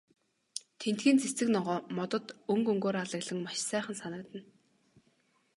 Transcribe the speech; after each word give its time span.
Тэндхийн 0.79 1.17
цэцэг 1.21 1.47
ногоо, 1.55 1.77
модод 1.97 2.25
өнгө 2.53 2.69
өнгөөр 2.73 2.97
алаглан 3.03 3.39
маш 3.43 3.57
сайхан 3.69 3.95
санагдана. 4.01 4.41